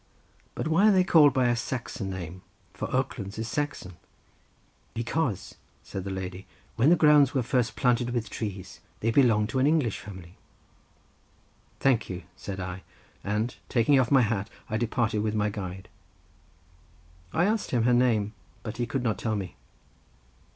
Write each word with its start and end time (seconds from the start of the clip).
But 0.55 0.67
why 0.67 0.87
are 0.89 0.91
they 0.91 1.03
called 1.03 1.31
by 1.31 1.47
a 1.47 1.55
Saxon 1.55 2.09
name, 2.09 2.41
for 2.73 2.89
Oaklands 2.91 3.37
is 3.37 3.47
Saxon." 3.47 3.97
"Because," 4.95 5.53
said 5.83 6.05
the 6.05 6.09
lady, 6.09 6.47
"when 6.75 6.89
the 6.89 6.95
grounds 6.95 7.35
were 7.35 7.43
first 7.43 7.75
planted 7.75 8.09
with 8.09 8.27
trees 8.27 8.79
they 9.01 9.11
belonged 9.11 9.49
to 9.49 9.59
an 9.59 9.67
English 9.67 9.99
family." 9.99 10.33
"Thank 11.79 12.09
you," 12.09 12.23
said 12.35 12.59
I, 12.59 12.81
and, 13.23 13.53
taking 13.69 13.99
off 13.99 14.09
my 14.09 14.21
hat, 14.23 14.49
I 14.71 14.77
departed 14.77 15.19
with 15.19 15.35
my 15.35 15.51
guide. 15.51 15.87
I 17.31 17.45
asked 17.45 17.69
him 17.69 17.83
her 17.83 17.93
name, 17.93 18.33
but 18.63 18.77
he 18.77 18.87
could 18.87 19.03
not 19.03 19.19
tell 19.19 19.35
me. 19.35 19.55